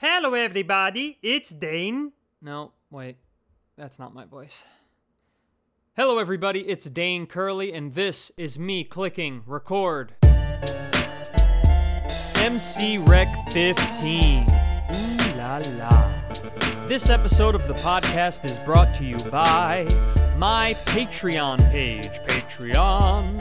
[0.00, 1.18] Hello, everybody.
[1.24, 2.12] It's Dane.
[2.40, 3.16] No, wait.
[3.76, 4.62] That's not my voice.
[5.96, 6.60] Hello, everybody.
[6.68, 10.14] It's Dane Curley, and this is me clicking record.
[12.36, 14.42] MC Rec 15.
[14.42, 14.46] Ooh
[15.36, 16.12] la la.
[16.86, 19.84] This episode of the podcast is brought to you by
[20.36, 22.06] my Patreon page.
[22.28, 23.36] Patreon.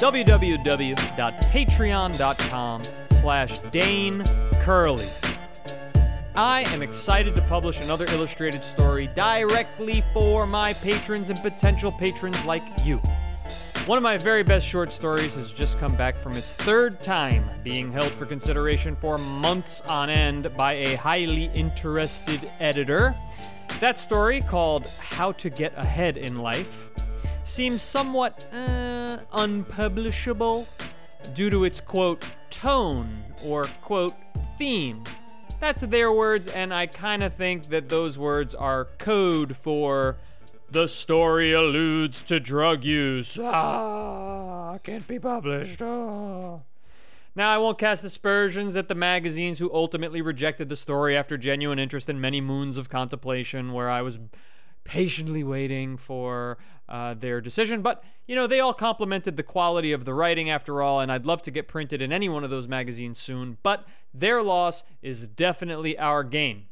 [0.00, 2.82] www.patreon.com
[3.20, 4.22] slash Dane
[4.60, 5.08] Curley.
[6.34, 12.46] I am excited to publish another illustrated story directly for my patrons and potential patrons
[12.46, 13.02] like you.
[13.84, 17.44] One of my very best short stories has just come back from its third time
[17.62, 23.14] being held for consideration for months on end by a highly interested editor.
[23.80, 26.88] That story, called How to Get Ahead in Life,
[27.44, 30.66] seems somewhat uh, unpublishable
[31.34, 34.14] due to its quote tone or quote
[34.56, 35.04] theme.
[35.62, 40.16] That's their words, and I kind of think that those words are code for
[40.68, 43.38] the story alludes to drug use.
[43.40, 45.80] Ah, can't be published.
[45.80, 46.58] Ah.
[47.36, 51.78] Now, I won't cast aspersions at the magazines who ultimately rejected the story after genuine
[51.78, 54.18] interest and many moons of contemplation, where I was
[54.82, 57.82] patiently waiting for uh, their decision.
[57.82, 61.26] But, you know, they all complimented the quality of the writing after all, and I'd
[61.26, 63.58] love to get printed in any one of those magazines soon.
[63.62, 66.66] But their loss is definitely our gain.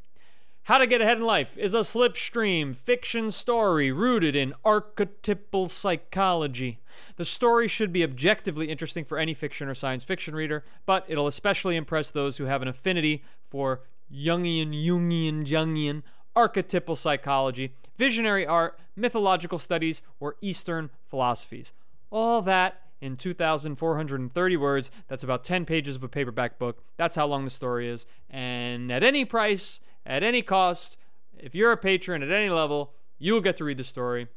[0.64, 6.80] How to Get Ahead in Life is a slipstream fiction story rooted in archetypal psychology.
[7.17, 11.27] The story should be objectively interesting for any fiction or science fiction reader, but it'll
[11.27, 16.02] especially impress those who have an affinity for Jungian, Jungian, Jungian,
[16.41, 21.74] archetypal psychology, visionary art, mythological studies, or Eastern philosophies.
[22.10, 24.91] All that in 2,430 words.
[25.06, 26.83] That's about 10 pages of a paperback book.
[26.96, 28.06] That's how long the story is.
[28.30, 30.96] And at any price, at any cost,
[31.38, 34.28] if you're a patron at any level, you will get to read the story.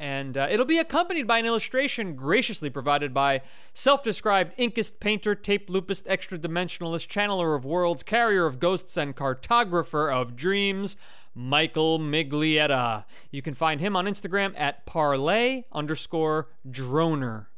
[0.00, 3.42] And uh, it'll be accompanied by an illustration graciously provided by
[3.74, 9.14] self described inkist painter, tape loopist, extra dimensionalist, channeler of worlds, carrier of ghosts, and
[9.14, 10.96] cartographer of dreams,
[11.34, 13.04] Michael Miglietta.
[13.30, 17.48] You can find him on Instagram at parlay underscore droner.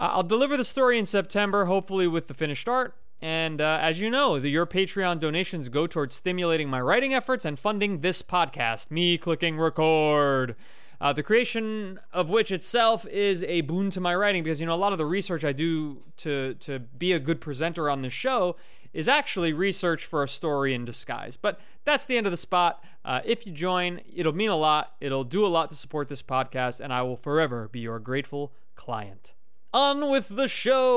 [0.00, 2.96] Uh, I'll deliver the story in September, hopefully with the finished art.
[3.22, 7.44] And uh, as you know, the, your Patreon donations go towards stimulating my writing efforts
[7.44, 10.56] and funding this podcast, me clicking record.
[11.00, 14.74] Uh, the creation of which itself is a boon to my writing because you know
[14.74, 18.12] a lot of the research I do to to be a good presenter on this
[18.12, 18.56] show
[18.96, 21.36] is actually research for a story in disguise.
[21.36, 22.82] But that's the end of the spot.
[23.04, 24.94] Uh, if you join, it'll mean a lot.
[25.02, 28.54] It'll do a lot to support this podcast, and I will forever be your grateful
[28.74, 29.34] client.
[29.74, 30.88] On with the show.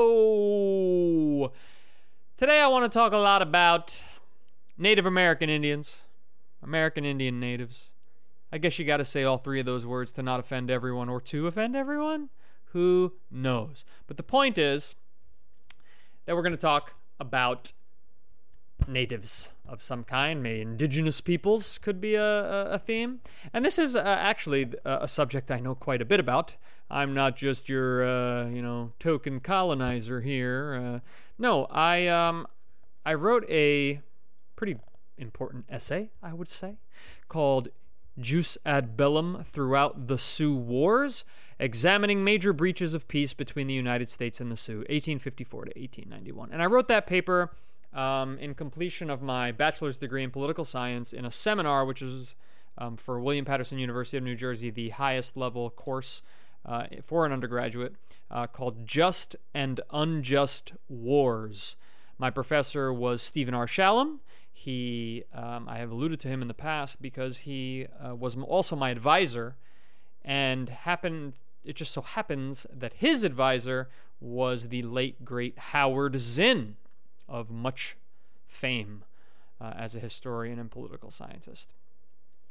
[2.38, 4.02] Today I want to talk a lot about
[4.78, 5.98] Native American Indians,
[6.62, 7.89] American Indian natives.
[8.52, 11.08] I guess you got to say all three of those words to not offend everyone
[11.08, 12.30] or to offend everyone.
[12.72, 13.84] Who knows?
[14.06, 14.94] But the point is
[16.26, 17.72] that we're going to talk about
[18.88, 23.20] natives of some kind, maybe indigenous peoples could be a, a, theme.
[23.52, 26.56] And this is uh, actually a, a, subject I know quite a bit about.
[26.90, 30.80] I'm not just your, uh, you know, token colonizer here.
[30.82, 31.00] Uh,
[31.38, 32.46] no, I um,
[33.04, 34.00] I wrote a
[34.56, 34.76] pretty
[35.18, 36.78] important essay, I would say,
[37.28, 37.68] called
[38.20, 41.24] Jus ad Bellum Throughout the Sioux Wars,
[41.58, 46.50] examining major breaches of peace between the United States and the Sioux, 1854 to 1891.
[46.52, 47.50] And I wrote that paper
[47.92, 52.34] um, in completion of my bachelor's degree in political science in a seminar, which is
[52.78, 56.22] um, for William Paterson University of New Jersey, the highest level course
[56.64, 57.94] uh, for an undergraduate,
[58.30, 61.76] uh, called Just and Unjust Wars.
[62.18, 63.66] My professor was Stephen R.
[63.66, 64.20] Shalom.
[64.64, 68.76] He, um, I have alluded to him in the past because he uh, was also
[68.76, 69.56] my advisor,
[70.22, 71.38] and happened.
[71.64, 73.88] It just so happens that his advisor
[74.20, 76.76] was the late great Howard Zinn,
[77.26, 77.96] of much
[78.46, 79.04] fame
[79.62, 81.72] uh, as a historian and political scientist.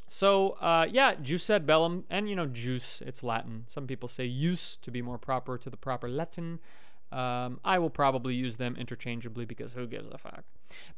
[0.07, 3.65] So, uh, yeah, jus ad bellum, and you know, juice, it's Latin.
[3.67, 6.57] Some people say use to be more proper to the proper Latin.
[7.11, 10.43] Um, I will probably use them interchangeably because who gives a fuck?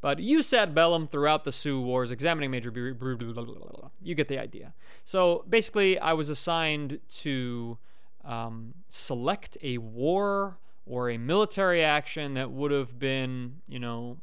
[0.02, 2.72] But jus ad bellum throughout the Sioux Wars, examining major.
[2.72, 4.74] Blah, blah, blah, you get the idea.
[5.06, 7.78] So basically, I was assigned to
[8.26, 14.18] um, select a war or a military action that would have been, you know,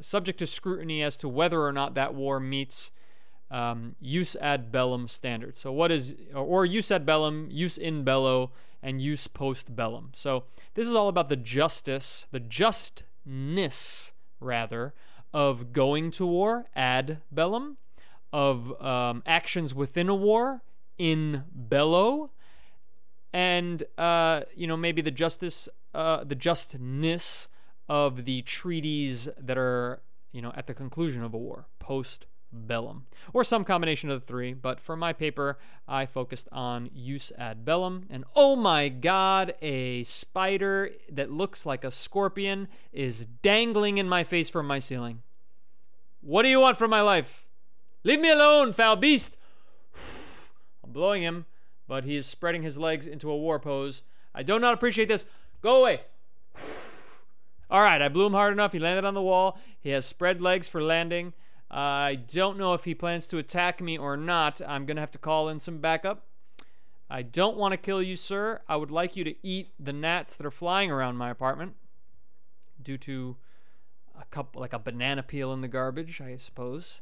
[0.00, 2.90] subject to scrutiny as to whether or not that war meets
[3.50, 5.60] um, jus ad bellum standards.
[5.60, 8.52] So, what is, or jus ad bellum, jus in bello,
[8.82, 10.10] and jus post bellum.
[10.12, 10.44] So,
[10.74, 14.94] this is all about the justice, the justness, rather,
[15.32, 17.76] of going to war ad bellum,
[18.32, 20.62] of um, actions within a war
[20.98, 22.30] in bello,
[23.32, 27.48] and uh, you know maybe the justice, uh, the justness
[27.88, 33.06] of the treaties that are you know at the conclusion of a war post bellum,
[33.32, 34.52] or some combination of the three.
[34.52, 38.06] But for my paper, I focused on jus ad bellum.
[38.10, 44.24] And oh my god, a spider that looks like a scorpion is dangling in my
[44.24, 45.22] face from my ceiling.
[46.20, 47.46] What do you want from my life?
[48.04, 49.38] Leave me alone, foul beast!
[50.84, 51.46] I'm blowing him,
[51.86, 54.02] but he is spreading his legs into a war pose.
[54.34, 55.26] I do not appreciate this.
[55.62, 56.02] Go away.
[57.70, 58.72] All right, I blew him hard enough.
[58.72, 59.58] He landed on the wall.
[59.80, 61.34] He has spread legs for landing.
[61.70, 64.60] I don't know if he plans to attack me or not.
[64.66, 66.26] I'm going to have to call in some backup.
[67.08, 68.60] I don't want to kill you, sir.
[68.68, 71.74] I would like you to eat the gnats that are flying around my apartment
[72.82, 73.36] due to
[74.20, 77.00] a couple, like a banana peel in the garbage, I suppose.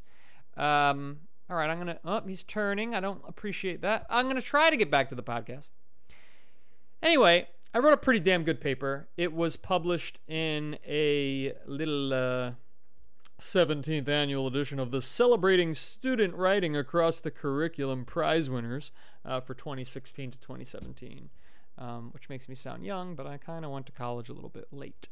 [0.56, 2.00] Um, all right, I'm going to.
[2.04, 2.94] Oh, he's turning.
[2.94, 4.06] I don't appreciate that.
[4.10, 5.70] I'm going to try to get back to the podcast.
[7.02, 9.08] Anyway, I wrote a pretty damn good paper.
[9.16, 12.12] It was published in a little.
[12.12, 12.50] Uh,
[13.38, 18.90] 17th annual edition of the Celebrating Student Writing Across the Curriculum prize winners
[19.24, 21.30] uh, for 2016 to 2017,
[21.78, 24.48] um, which makes me sound young, but I kind of went to college a little
[24.48, 25.08] bit late.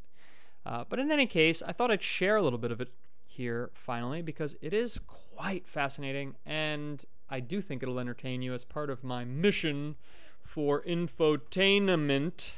[0.65, 2.93] Uh, but in any case, I thought I'd share a little bit of it
[3.29, 8.65] here finally because it is quite fascinating and I do think it'll entertain you as
[8.65, 9.95] part of my mission
[10.43, 12.55] for infotainment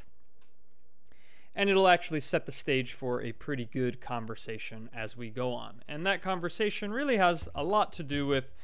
[1.59, 5.83] and it'll actually set the stage for a pretty good conversation as we go on.
[5.89, 8.55] And that conversation really has a lot to do with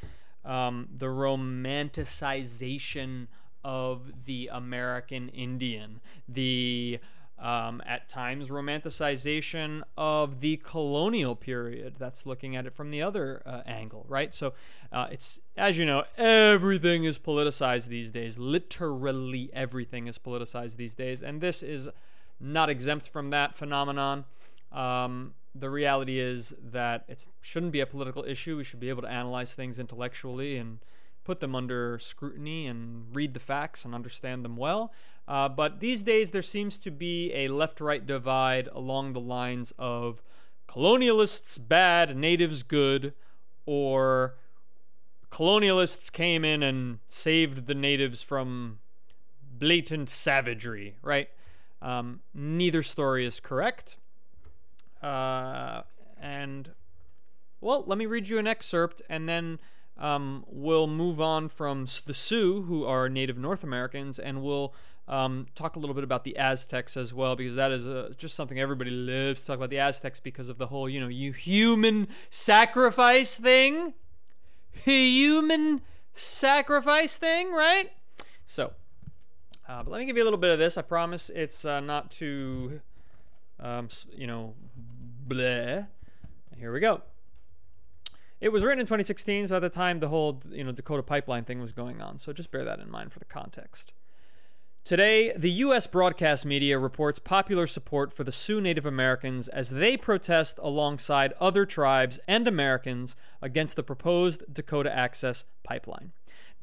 [0.44, 3.26] um, the romanticization
[3.64, 7.00] of the American Indian, the
[7.37, 11.94] um, at times romanticization of the colonial period.
[11.99, 14.32] That's looking at it from the other uh, angle, right?
[14.32, 14.52] So
[14.93, 18.38] uh, it's, as you know, everything is politicized these days.
[18.38, 21.25] Literally everything is politicized these days.
[21.25, 21.88] And this is
[22.40, 24.25] not exempt from that phenomenon.
[24.72, 28.56] Um, the reality is that it shouldn't be a political issue.
[28.56, 30.81] We should be able to analyze things intellectually and
[31.22, 34.92] put them under scrutiny and read the facts and understand them well.
[35.26, 39.72] Uh, but these days, there seems to be a left right divide along the lines
[39.78, 40.22] of
[40.69, 43.14] colonialists bad, natives good,
[43.64, 44.34] or
[45.30, 48.78] colonialists came in and saved the natives from
[49.56, 51.28] blatant savagery, right?
[51.84, 53.98] Um, neither story is correct.
[55.02, 55.82] Uh,
[56.20, 56.70] and,
[57.60, 59.58] well, let me read you an excerpt and then
[59.98, 64.75] um, we'll move on from the Sioux, who are Native North Americans, and we'll
[65.06, 68.34] um, talk a little bit about the Aztecs as well, because that is a, just
[68.34, 71.32] something everybody loves to talk about the Aztecs because of the whole, you know, you
[71.32, 73.92] human sacrifice thing.
[74.72, 75.82] Human
[76.12, 77.92] sacrifice thing, right?
[78.46, 78.72] So,
[79.69, 80.76] uh, but let me give you a little bit of this.
[80.76, 82.81] I promise it's uh, not too,
[83.58, 84.55] um, you know,
[85.26, 85.87] bleh.
[86.58, 87.02] Here we go.
[88.40, 91.44] It was written in 2016, so at the time the whole you know Dakota pipeline
[91.44, 92.19] thing was going on.
[92.19, 93.94] So just bear that in mind for the context.
[94.84, 95.87] Today, the U.S.
[95.87, 101.64] broadcast media reports popular support for the Sioux Native Americans as they protest alongside other
[101.64, 106.12] tribes and Americans against the proposed Dakota Access Pipeline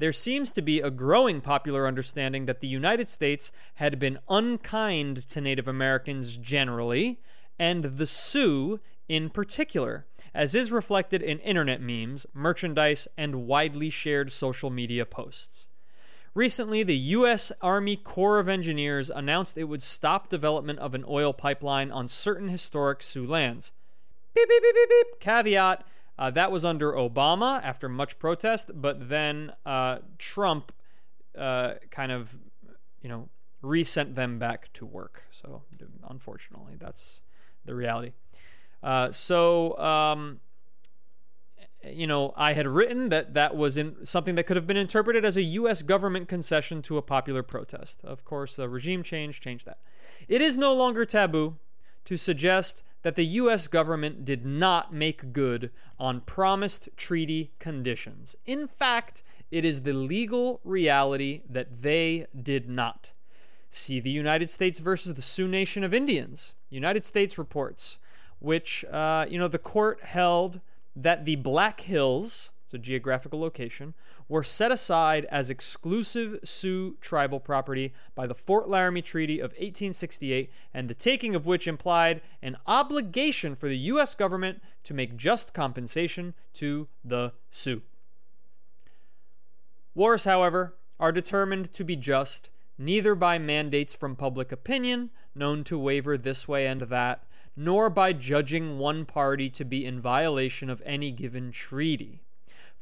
[0.02, 5.28] there seems to be a growing popular understanding that the United States had been unkind
[5.28, 7.20] to Native Americans generally,
[7.56, 10.04] and the Sioux in particular,
[10.34, 15.68] as is reflected in internet memes, merchandise, and widely shared social media posts.
[16.34, 17.52] Recently, the U.S.
[17.60, 22.48] Army Corps of Engineers announced it would stop development of an oil pipeline on certain
[22.48, 23.70] historic Sioux lands.
[24.34, 25.20] Beep, beep, beep, beep, beep.
[25.20, 25.86] Caveat
[26.18, 30.72] uh, that was under Obama after much protest, but then uh, Trump
[31.36, 32.36] uh, kind of,
[33.00, 33.28] you know,
[33.62, 35.22] resent them back to work.
[35.30, 35.62] So
[36.08, 37.22] unfortunately, that's
[37.64, 38.12] the reality.
[38.82, 40.40] Uh, so, um,
[41.84, 45.24] you know, I had written that that was in something that could have been interpreted
[45.24, 45.82] as a U.S.
[45.82, 48.00] government concession to a popular protest.
[48.04, 49.78] Of course, the regime change changed that.
[50.28, 51.56] It is no longer taboo
[52.04, 53.68] to suggest that the U.S.
[53.68, 58.36] government did not make good on promised treaty conditions.
[58.46, 63.12] In fact, it is the legal reality that they did not.
[63.70, 66.54] See the United States versus the Sioux Nation of Indians.
[66.70, 67.98] United States reports,
[68.38, 70.60] which, uh, you know, the court held
[70.96, 73.94] that the Black Hills, it's a geographical location,
[74.32, 80.50] were set aside as exclusive Sioux tribal property by the Fort Laramie Treaty of 1868,
[80.72, 84.14] and the taking of which implied an obligation for the U.S.
[84.14, 87.82] government to make just compensation to the Sioux.
[89.94, 92.48] Wars, however, are determined to be just
[92.78, 97.22] neither by mandates from public opinion, known to waver this way and that,
[97.54, 102.22] nor by judging one party to be in violation of any given treaty.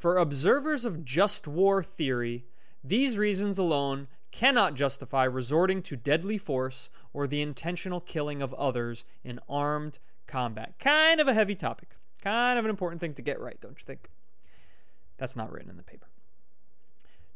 [0.00, 2.46] For observers of just war theory,
[2.82, 9.04] these reasons alone cannot justify resorting to deadly force or the intentional killing of others
[9.22, 10.78] in armed combat.
[10.78, 11.96] Kind of a heavy topic.
[12.22, 14.08] Kind of an important thing to get right, don't you think?
[15.18, 16.08] That's not written in the paper.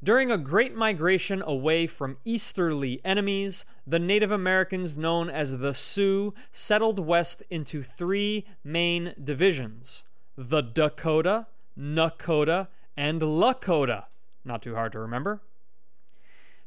[0.02, 6.32] During a great migration away from easterly enemies, the Native Americans known as the Sioux
[6.50, 10.04] settled west into three main divisions
[10.36, 11.46] the Dakota,
[11.78, 14.04] Nakota, and Lakota.
[14.44, 15.42] Not too hard to remember.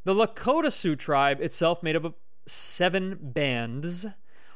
[0.03, 2.13] The Lakota Sioux tribe, itself made up of
[2.45, 4.05] seven bands,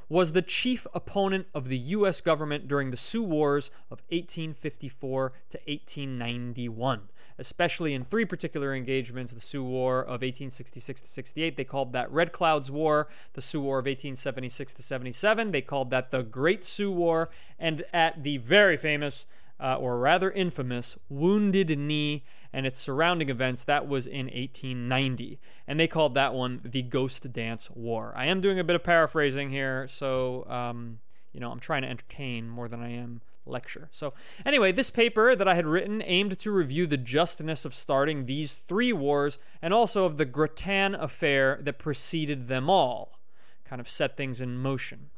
[0.07, 2.21] was the chief opponent of the U.S.
[2.21, 7.09] government during the Sioux Wars of 1854 to 1891
[7.41, 11.57] especially in three particular engagements the Sioux War of 1866 to 68.
[11.57, 15.51] They called that Red Cloud's War, the Sioux War of 1876 to 77.
[15.51, 19.25] They called that the Great Sioux War, and at the very famous,
[19.61, 25.39] uh, or rather infamous, Wounded Knee and its surrounding events, that was in 1890.
[25.67, 28.11] And they called that one the Ghost Dance War.
[28.15, 30.99] I am doing a bit of paraphrasing here, so, um,
[31.31, 33.87] you know, I'm trying to entertain more than I am lecture.
[33.91, 34.13] So,
[34.45, 38.55] anyway, this paper that I had written aimed to review the justness of starting these
[38.55, 43.19] three wars and also of the Grattan affair that preceded them all,
[43.63, 45.10] kind of set things in motion.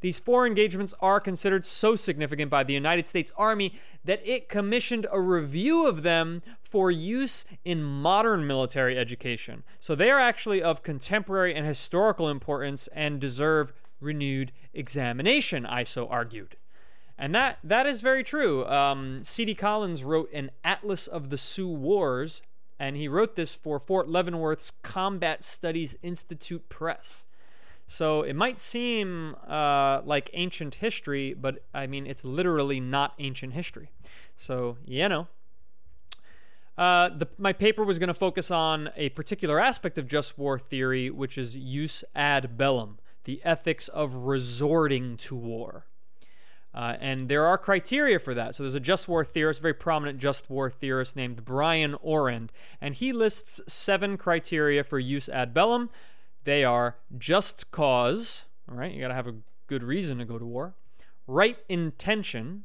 [0.00, 5.06] These four engagements are considered so significant by the United States Army that it commissioned
[5.12, 9.62] a review of them for use in modern military education.
[9.78, 16.08] So they are actually of contemporary and historical importance and deserve renewed examination, I so
[16.08, 16.56] argued.
[17.18, 18.64] And that that is very true.
[18.66, 19.54] Um, C.D.
[19.56, 22.42] Collins wrote an Atlas of the Sioux Wars,
[22.78, 27.26] and he wrote this for Fort Leavenworth's Combat Studies Institute Press.
[27.90, 33.52] So it might seem uh, like ancient history, but I mean, it's literally not ancient
[33.52, 33.90] history.
[34.36, 35.26] So, you know.
[36.78, 40.56] Uh, the, my paper was going to focus on a particular aspect of just war
[40.56, 45.84] theory, which is jus ad bellum, the ethics of resorting to war.
[46.72, 48.54] Uh, and there are criteria for that.
[48.54, 52.94] So there's a just war theorist, very prominent just war theorist named Brian Orend, and
[52.94, 55.90] he lists seven criteria for jus ad bellum.
[56.44, 59.34] They are just cause, all right, you got to have a
[59.66, 60.74] good reason to go to war,
[61.26, 62.64] right intention,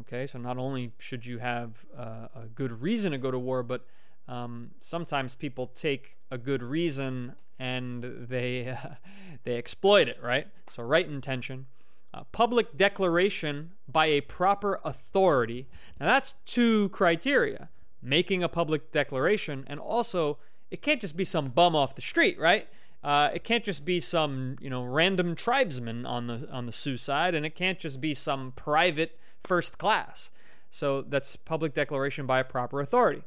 [0.00, 3.62] okay, so not only should you have uh, a good reason to go to war,
[3.62, 3.86] but
[4.28, 8.76] um, sometimes people take a good reason and they uh,
[9.44, 10.46] they exploit it, right?
[10.70, 11.66] So right intention
[12.14, 15.66] uh, public declaration by a proper authority.
[15.98, 17.68] Now, that's two criteria
[18.02, 20.38] making a public declaration, and also
[20.70, 22.68] it can't just be some bum off the street, right?
[23.02, 26.96] Uh, it can't just be some you know random tribesman on the on the Sioux
[26.96, 30.30] side, and it can't just be some private first class.
[30.70, 33.22] So that's public declaration by a proper authority.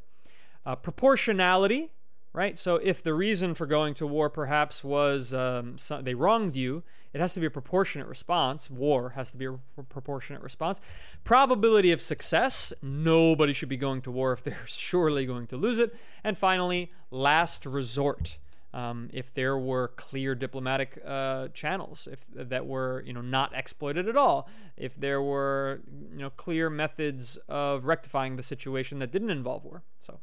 [0.66, 1.92] Uh, proportionality
[2.36, 2.58] right?
[2.58, 7.22] So if the reason for going to war perhaps was um, they wronged you, it
[7.22, 8.70] has to be a proportionate response.
[8.70, 10.82] War has to be a proportionate response.
[11.24, 15.80] Probability of success nobody should be going to war if they're surely going to lose
[15.80, 15.96] it.
[16.26, 18.38] And finally, last resort.
[18.76, 24.10] Um, if there were clear diplomatic uh, channels, if that were you know not exploited
[24.10, 25.80] at all, if there were
[26.12, 29.84] you know clear methods of rectifying the situation that didn't involve war.
[30.00, 30.20] So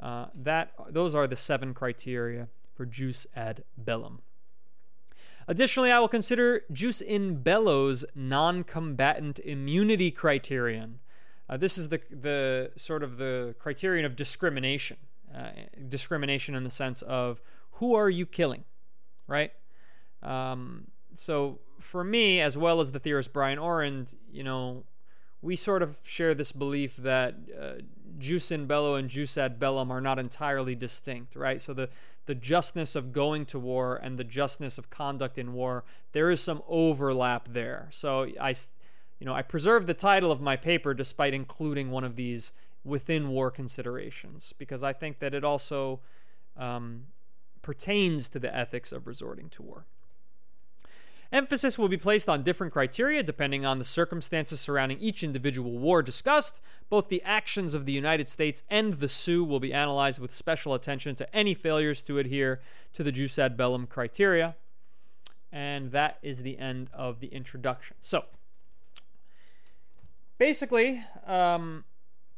[0.00, 4.22] uh, that those are the seven criteria for jus ad bellum.
[5.46, 11.00] Additionally, I will consider jus in bello's non-combatant immunity criterion.
[11.46, 14.96] Uh, this is the the sort of the criterion of discrimination.
[15.34, 15.50] Uh,
[15.88, 17.40] discrimination in the sense of
[17.72, 18.64] who are you killing,
[19.26, 19.52] right?
[20.22, 24.84] Um, so for me, as well as the theorist Brian Orend, you know,
[25.42, 27.72] we sort of share this belief that uh,
[28.18, 31.60] jus in bello and jus ad bellum are not entirely distinct, right?
[31.60, 31.88] So the
[32.26, 36.40] the justness of going to war and the justness of conduct in war, there is
[36.40, 37.88] some overlap there.
[37.90, 38.54] So I,
[39.18, 42.52] you know, I preserve the title of my paper despite including one of these
[42.84, 46.00] within war considerations because I think that it also
[46.56, 47.06] um,
[47.62, 49.86] pertains to the ethics of resorting to war.
[51.32, 56.02] Emphasis will be placed on different criteria depending on the circumstances surrounding each individual war
[56.02, 56.60] discussed.
[56.90, 60.74] Both the actions of the United States and the Sioux will be analyzed with special
[60.74, 62.60] attention to any failures to adhere
[62.92, 64.56] to the jus ad bellum criteria.
[65.50, 67.96] And that is the end of the introduction.
[68.00, 68.24] So,
[70.36, 71.84] basically, um,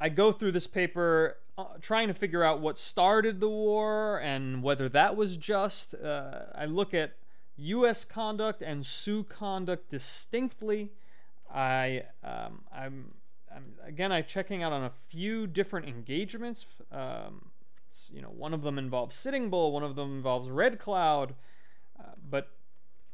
[0.01, 4.63] I go through this paper uh, trying to figure out what started the war and
[4.63, 5.95] whether that was just.
[5.95, 7.17] Uh, I look at
[7.57, 8.05] U.S.
[8.05, 10.93] conduct and Sioux conduct distinctly.
[11.53, 13.15] I um, I'm,
[13.55, 16.67] I'm again I'm checking out on a few different engagements.
[16.91, 17.51] Um,
[18.13, 21.35] you know, one of them involves Sitting Bull, one of them involves Red Cloud,
[22.01, 22.49] uh, but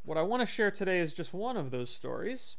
[0.04, 2.56] what I want to share today is just one of those stories.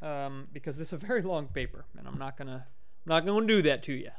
[0.00, 2.66] Um, because this is a very long paper, and I'm not gonna
[3.04, 4.10] I'm not gonna do that to you.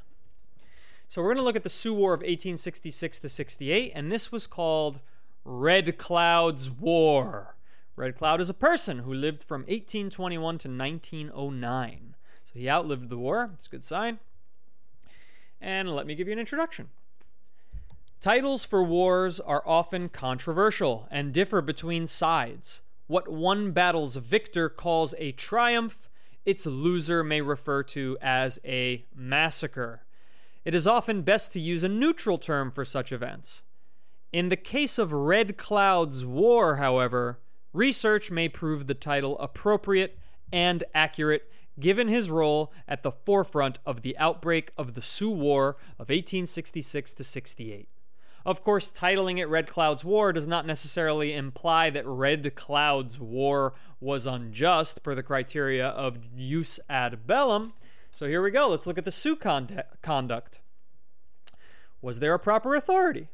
[1.10, 4.48] So we're gonna look at the Sioux War of 1866 to 68, and this was
[4.48, 5.00] called
[5.44, 7.56] Red Cloud's War.
[7.96, 12.16] Red Cloud is a person who lived from 1821 to 1909.
[12.44, 13.52] So he outlived the war.
[13.54, 14.20] It's a good sign.
[15.62, 16.90] And let me give you an introduction.
[18.20, 22.82] Titles for wars are often controversial and differ between sides.
[23.08, 26.10] What one battle's victor calls a triumph,
[26.46, 30.04] its loser may refer to as a massacre.
[30.64, 33.64] It is often best to use a neutral term for such events.
[34.32, 37.40] In the case of Red Cloud's War, however,
[37.74, 40.18] research may prove the title appropriate
[40.52, 41.50] and accurate
[41.80, 47.14] given his role at the forefront of the outbreak of the Sioux War of 1866
[47.14, 47.90] to 68.
[48.46, 53.74] Of course, titling it Red Cloud's War does not necessarily imply that Red Cloud's War
[54.00, 57.74] was unjust per the criteria of jus ad bellum.
[58.12, 58.70] So here we go.
[58.70, 60.60] Let's look at the Sioux conduct.
[62.02, 63.30] Was there a proper authority?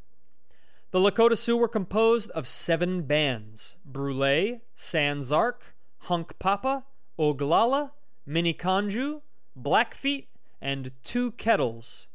[0.92, 5.76] The Lakota Sioux were composed of seven bands Brule, Sans-Arc,
[6.06, 6.84] Hunkpapa,
[7.20, 7.92] Oglala,
[8.28, 9.22] Miniconjou,
[9.58, 10.28] Blackfeet,
[10.62, 12.08] and Two Kettles.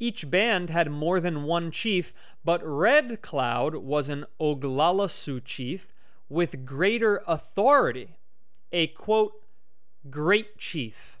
[0.00, 2.14] Each band had more than one chief,
[2.44, 5.92] but Red Cloud was an Oglala Sioux chief
[6.28, 8.18] with greater authority,
[8.70, 9.32] a quote,
[10.08, 11.18] great chief.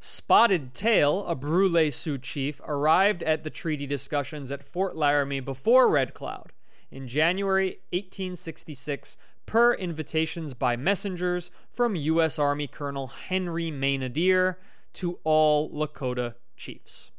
[0.00, 5.88] Spotted Tail, a Brule Sioux chief, arrived at the treaty discussions at Fort Laramie before
[5.88, 6.52] Red Cloud
[6.90, 12.38] in January 1866 per invitations by messengers from U.S.
[12.38, 14.58] Army Colonel Henry Maynadier
[14.94, 17.10] to all Lakota chiefs.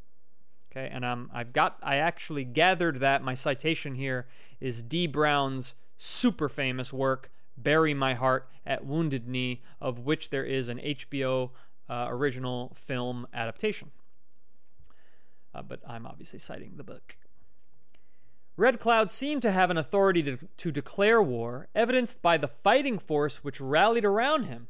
[0.72, 4.28] Okay, and um, I've got, I actually gathered that my citation here
[4.60, 5.08] is D.
[5.08, 10.78] Brown's super famous work, Bury My Heart at Wounded Knee, of which there is an
[10.78, 11.50] HBO
[11.90, 13.90] uh, original film adaptation.
[15.56, 17.18] Uh, but I'm obviously citing the book.
[18.56, 23.00] Red Cloud seemed to have an authority to, to declare war, evidenced by the fighting
[23.00, 24.68] force which rallied around him,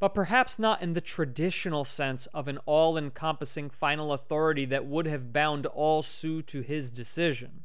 [0.00, 5.06] but perhaps not in the traditional sense of an all encompassing final authority that would
[5.06, 7.64] have bound all Sioux to his decision.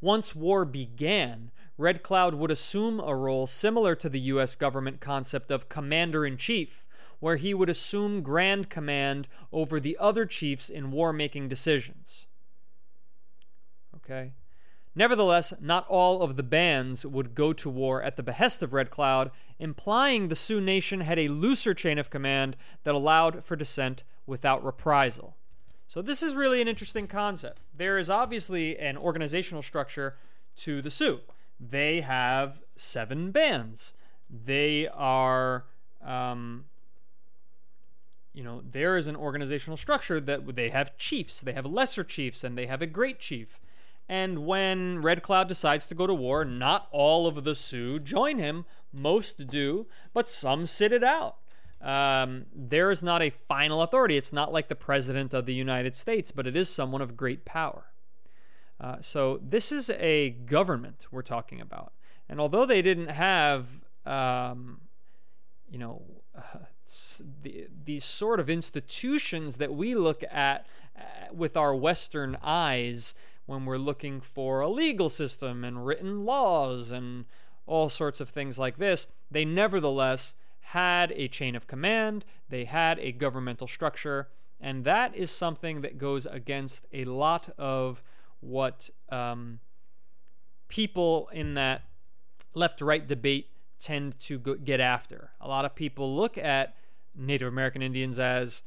[0.00, 4.56] Once war began, Red Cloud would assume a role similar to the U.S.
[4.56, 6.86] government concept of commander in chief,
[7.20, 12.26] where he would assume grand command over the other chiefs in war making decisions.
[13.96, 14.32] Okay?
[14.94, 18.90] Nevertheless, not all of the bands would go to war at the behest of Red
[18.90, 24.02] Cloud, implying the Sioux Nation had a looser chain of command that allowed for dissent
[24.26, 25.36] without reprisal.
[25.86, 27.62] So, this is really an interesting concept.
[27.76, 30.16] There is obviously an organizational structure
[30.58, 31.20] to the Sioux.
[31.58, 33.94] They have seven bands.
[34.28, 35.64] They are
[36.04, 36.64] um,
[38.32, 42.44] you know, there is an organizational structure that they have chiefs, they have lesser chiefs,
[42.44, 43.60] and they have a great chief.
[44.10, 48.38] And when Red Cloud decides to go to war, not all of the Sioux join
[48.38, 48.64] him.
[48.92, 51.36] Most do, but some sit it out.
[51.80, 54.16] Um, there is not a final authority.
[54.16, 57.44] It's not like the President of the United States, but it is someone of great
[57.44, 57.92] power.
[58.80, 61.92] Uh, so this is a government we're talking about.
[62.28, 63.68] And although they didn't have,
[64.06, 64.80] um,
[65.70, 66.02] you know,
[66.36, 66.58] uh,
[67.42, 70.66] the, these sort of institutions that we look at
[70.98, 73.14] uh, with our Western eyes
[73.50, 77.24] when we're looking for a legal system and written laws and
[77.66, 83.00] all sorts of things like this, they nevertheless had a chain of command, they had
[83.00, 84.28] a governmental structure,
[84.60, 88.04] and that is something that goes against a lot of
[88.38, 89.58] what um,
[90.68, 91.82] people in that
[92.54, 93.48] left right debate
[93.80, 95.32] tend to go, get after.
[95.40, 96.76] A lot of people look at
[97.16, 98.62] Native American Indians as,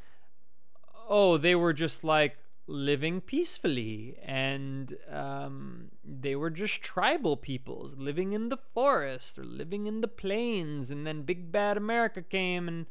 [1.08, 8.34] oh, they were just like living peacefully, and um, they were just tribal peoples living
[8.34, 12.86] in the forest or living in the plains, and then Big Bad America came and,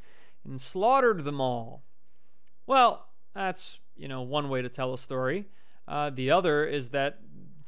[0.45, 1.83] and slaughtered them all.
[2.67, 5.47] Well, that's you know one way to tell a story.
[5.89, 7.19] Uh, the other is that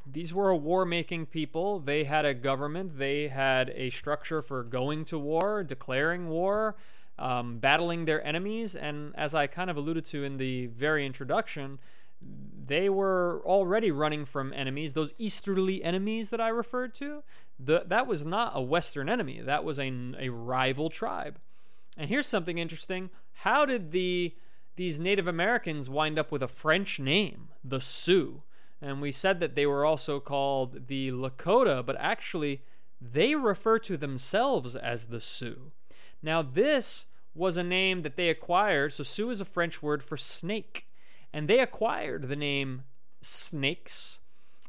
[0.05, 1.79] these were a war making people.
[1.79, 6.75] They had a government, they had a structure for going to war, declaring war,
[7.17, 8.75] um, battling their enemies.
[8.75, 11.79] And as I kind of alluded to in the very introduction,
[12.21, 14.93] they were already running from enemies.
[14.93, 17.23] Those easterly enemies that I referred to,
[17.59, 21.39] the, that was not a Western enemy, that was a, a rival tribe.
[21.97, 23.09] And here's something interesting.
[23.33, 24.35] How did the
[24.75, 28.43] these Native Americans wind up with a French name, the Sioux?
[28.81, 32.61] And we said that they were also called the Lakota, but actually
[32.99, 35.71] they refer to themselves as the Sioux.
[36.21, 38.93] Now, this was a name that they acquired.
[38.93, 40.87] So, Sioux is a French word for snake.
[41.35, 42.83] And they acquired the name
[43.21, 44.19] Snakes,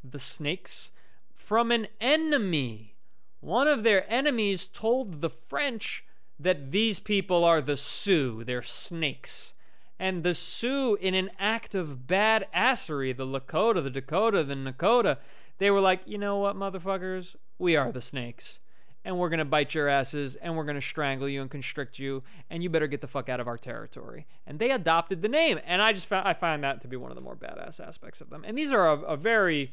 [0.02, 0.90] the Snakes,
[1.32, 2.96] from an enemy.
[3.38, 6.04] One of their enemies told the French
[6.40, 9.54] that these people are the Sioux, they're snakes.
[10.00, 15.18] And the Sioux, in an act of bad assery, the Lakota, the Dakota, the Nakota,
[15.58, 17.36] they were like, you know what, motherfuckers?
[17.60, 18.58] We are the snakes.
[19.06, 21.96] And we're going to bite your asses and we're going to strangle you and constrict
[21.96, 22.24] you.
[22.50, 24.26] And you better get the fuck out of our territory.
[24.48, 25.60] And they adopted the name.
[25.64, 28.20] And I just found, I find that to be one of the more badass aspects
[28.20, 28.42] of them.
[28.44, 29.72] And these are a, a very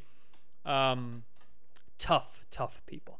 [0.65, 1.23] um,
[1.97, 3.17] tough, tough people.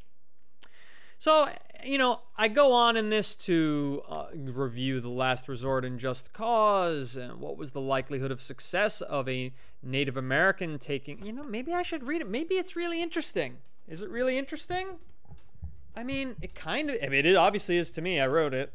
[1.17, 1.49] So,
[1.83, 6.31] you know, I go on in this to uh, review The Last Resort and Just
[6.31, 11.25] Cause and what was the likelihood of success of a Native American taking.
[11.25, 12.29] You know, maybe I should read it.
[12.29, 13.57] Maybe it's really interesting.
[13.87, 14.99] Is it really interesting?
[15.95, 16.97] I mean, it kind of.
[17.03, 18.19] I mean, it obviously is to me.
[18.19, 18.73] I wrote it.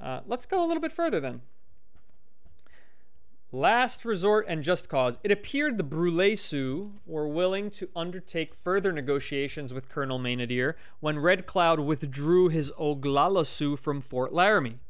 [0.00, 1.42] Uh, let's go a little bit further then.
[3.54, 8.92] Last resort and just cause, it appeared the Brule Sioux were willing to undertake further
[8.92, 14.80] negotiations with Colonel Maynadier when Red Cloud withdrew his Oglala Sioux from Fort Laramie.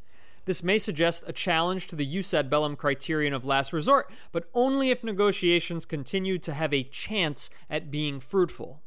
[0.47, 4.49] This may suggest a challenge to the jus ad bellum criterion of last resort, but
[4.55, 8.81] only if negotiations continue to have a chance at being fruitful.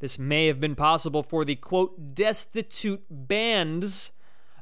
[0.00, 4.12] This may have been possible for the quote destitute bands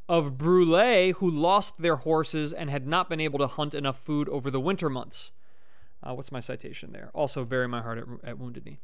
[0.09, 4.29] of Brule who lost their horses and had not been able to hunt enough food
[4.29, 5.33] over the winter months.
[6.03, 7.11] Uh, what's my citation there?
[7.15, 8.81] Also, bury my heart at, at Wounded Knee.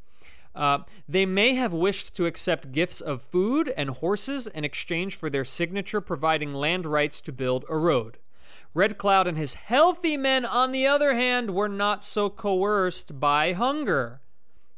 [0.55, 5.29] Uh, they may have wished to accept gifts of food and horses in exchange for
[5.29, 8.19] their signature providing land rights to build a road.
[8.73, 13.53] Red Cloud and his healthy men, on the other hand, were not so coerced by
[13.53, 14.21] hunger.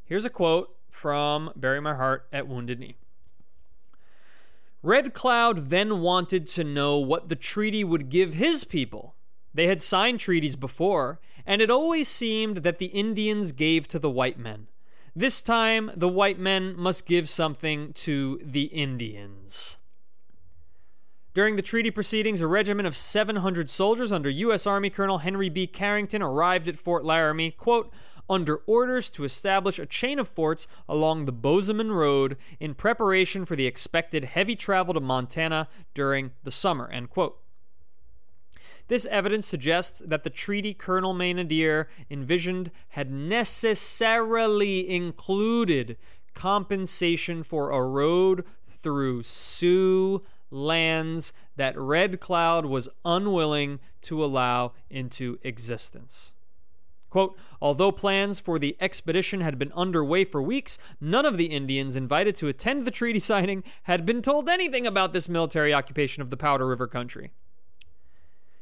[0.05, 2.97] Here's a quote from Bury My Heart at Wounded Knee.
[4.83, 9.15] Red Cloud then wanted to know what the treaty would give his people.
[9.53, 14.11] They had signed treaties before, and it always seemed that the Indians gave to the
[14.11, 14.69] white men.
[15.15, 19.79] This time, the white men must give something to the Indians.
[21.33, 24.67] During the treaty proceedings, a regiment of 700 soldiers under U.S.
[24.67, 25.67] Army Colonel Henry B.
[25.67, 27.93] Carrington arrived at Fort Laramie, quote,
[28.29, 33.57] under orders to establish a chain of forts along the Bozeman Road in preparation for
[33.57, 36.89] the expected heavy travel to Montana during the summer.
[36.91, 37.41] End quote.
[38.89, 45.97] This evidence suggests that the treaty Colonel Maynadier envisioned had necessarily included
[46.35, 55.39] compensation for a road through Sioux lands that Red Cloud was unwilling to allow into
[55.43, 56.33] existence.
[57.17, 61.97] Quote, Although plans for the expedition had been underway for weeks, none of the Indians
[61.97, 66.29] invited to attend the treaty signing had been told anything about this military occupation of
[66.29, 67.33] the Powder River country.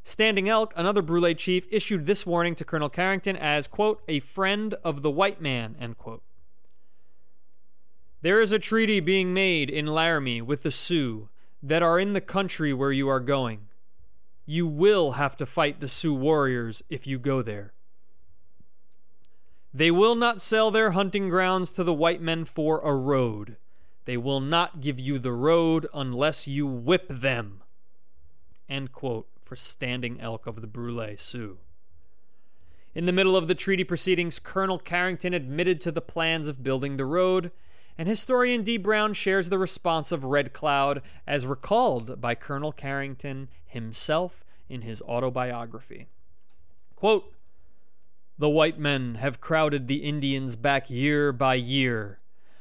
[0.05, 4.77] Standing Elk, another Brule chief, issued this warning to Colonel Carrington as, quote, a friend
[4.85, 6.23] of the white man, end quote.
[8.23, 11.29] There is a treaty being made in Laramie with the Sioux
[11.61, 13.67] that are in the country where you are going.
[14.47, 17.73] You will have to fight the Sioux warriors if you go there.
[19.77, 23.57] They will not sell their hunting grounds to the white men for a road.
[24.05, 27.65] They will not give you the road unless you whip them.
[28.69, 31.59] End quote for Standing Elk of the Brule Sioux.
[32.95, 36.97] In the middle of the treaty proceedings, Colonel Carrington admitted to the plans of building
[36.97, 37.51] the road,
[37.99, 38.77] and historian D.
[38.77, 45.03] Brown shares the response of Red Cloud as recalled by Colonel Carrington himself in his
[45.03, 46.07] autobiography.
[46.95, 47.34] Quote,
[48.39, 52.19] the white men have crowded the Indians back year by year,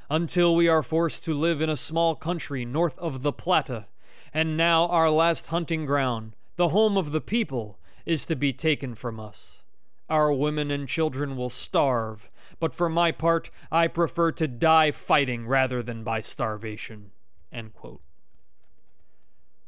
[0.10, 3.86] until we are forced to live in a small country north of the Platte,
[4.34, 8.94] and now our last hunting ground, the home of the people, is to be taken
[8.94, 9.64] from us.
[10.10, 15.48] Our women and children will starve, but for my part, I prefer to die fighting
[15.48, 17.12] rather than by starvation.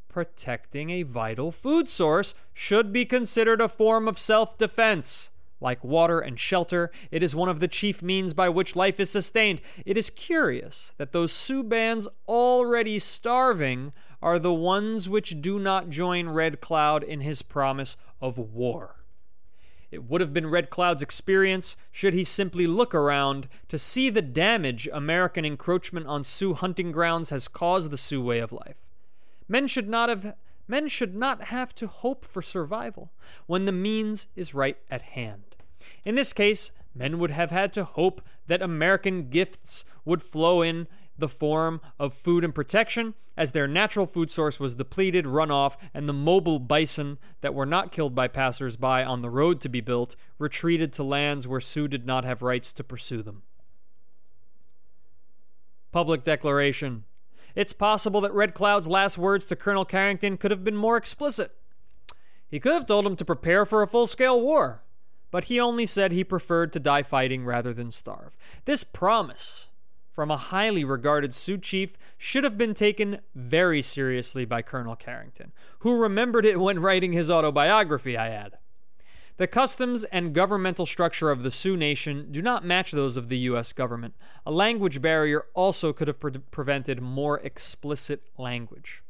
[0.09, 5.31] Protecting a vital food source should be considered a form of self defense.
[5.61, 9.09] Like water and shelter, it is one of the chief means by which life is
[9.09, 9.61] sustained.
[9.85, 15.89] It is curious that those Sioux bands already starving are the ones which do not
[15.89, 19.05] join Red Cloud in his promise of war.
[19.91, 24.21] It would have been Red Cloud's experience should he simply look around to see the
[24.21, 28.83] damage American encroachment on Sioux hunting grounds has caused the Sioux way of life.
[29.47, 30.35] Men should not have
[30.67, 33.12] men should not have to hope for survival
[33.45, 35.56] when the means is right at hand.
[36.04, 40.88] In this case, men would have had to hope that American gifts would flow in
[41.17, 45.78] the form of food and protection, as their natural food source was depleted, run off,
[45.93, 49.82] and the mobile bison that were not killed by passers-by on the road to be
[49.82, 53.43] built retreated to lands where Sioux did not have rights to pursue them.
[55.91, 57.06] Public Declaration
[57.55, 61.51] It's possible that Red Cloud's last words to Colonel Carrington could have been more explicit.
[62.47, 64.83] He could have told him to prepare for a full scale war,
[65.31, 68.35] but he only said he preferred to die fighting rather than starve.
[68.65, 69.69] This promise
[70.11, 75.51] from a highly regarded Sioux chief should have been taken very seriously by Colonel Carrington,
[75.79, 78.57] who remembered it when writing his autobiography, I add.
[79.38, 83.38] The customs and governmental structure of the Sioux Nation do not match those of the
[83.39, 83.74] U.S.
[83.74, 84.15] government.
[84.45, 89.04] A language barrier also could have pre- prevented more explicit language.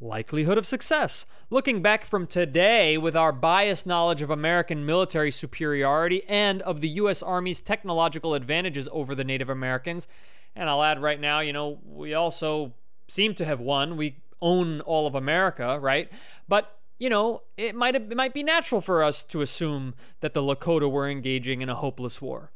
[0.00, 1.26] Likelihood of success.
[1.50, 6.88] Looking back from today with our biased knowledge of American military superiority and of the
[6.90, 7.24] U.S.
[7.24, 10.06] Army's technological advantages over the Native Americans,
[10.54, 12.72] and I'll add right now, you know, we also
[13.08, 13.96] seem to have won.
[13.96, 16.10] We own all of America, right?
[16.48, 20.42] But you know, it might it might be natural for us to assume that the
[20.42, 22.52] Lakota were engaging in a hopeless war.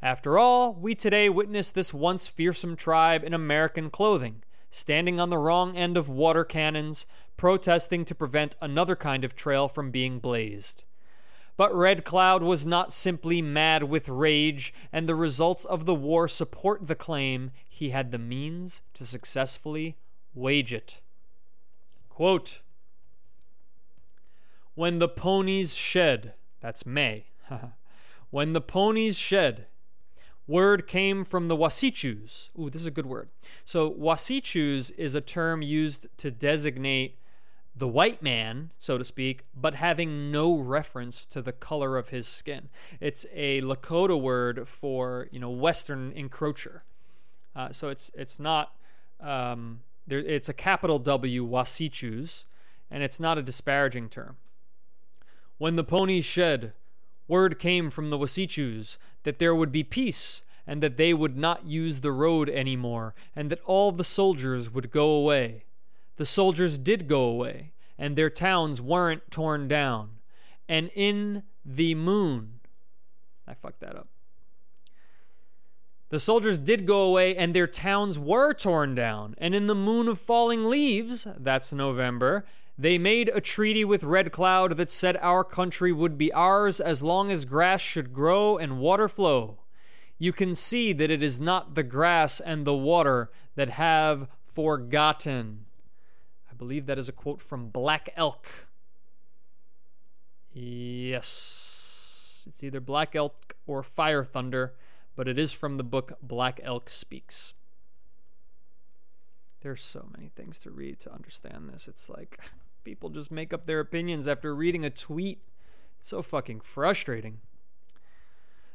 [0.00, 5.38] After all, we today witness this once fearsome tribe in American clothing standing on the
[5.38, 10.84] wrong end of water cannons, protesting to prevent another kind of trail from being blazed.
[11.56, 16.28] But Red Cloud was not simply mad with rage, and the results of the war
[16.28, 19.96] support the claim he had the means to successfully
[20.32, 21.00] wage it.
[22.08, 22.62] Quote,
[24.80, 27.26] when the ponies shed, that's May,
[28.30, 29.66] when the ponies shed,
[30.46, 32.48] word came from the Wasichus.
[32.58, 33.28] Ooh, this is a good word.
[33.66, 37.18] So, Wasichus is a term used to designate
[37.76, 42.26] the white man, so to speak, but having no reference to the color of his
[42.26, 42.70] skin.
[43.00, 46.80] It's a Lakota word for you know Western encroacher.
[47.54, 48.74] Uh, so it's it's not
[49.20, 50.20] um, there.
[50.20, 52.46] It's a capital W Wasichus,
[52.90, 54.38] and it's not a disparaging term.
[55.60, 56.72] When the ponies shed,
[57.28, 61.66] word came from the Wasichus that there would be peace and that they would not
[61.66, 65.64] use the road any more, and that all the soldiers would go away.
[66.16, 70.12] The soldiers did go away, and their towns weren't torn down.
[70.66, 72.60] And in the moon,
[73.46, 74.08] I fucked that up.
[76.08, 79.34] The soldiers did go away, and their towns were torn down.
[79.36, 82.46] And in the moon of falling leaves, that's November,
[82.80, 87.02] they made a treaty with Red Cloud that said our country would be ours as
[87.02, 89.58] long as grass should grow and water flow.
[90.16, 95.66] You can see that it is not the grass and the water that have forgotten.
[96.50, 98.48] I believe that is a quote from Black Elk.
[100.50, 102.46] Yes.
[102.48, 104.74] It's either Black Elk or Fire Thunder,
[105.14, 107.52] but it is from the book Black Elk Speaks.
[109.60, 111.86] There's so many things to read to understand this.
[111.86, 112.40] It's like
[112.84, 115.40] People just make up their opinions after reading a tweet.
[115.98, 117.40] It's so fucking frustrating.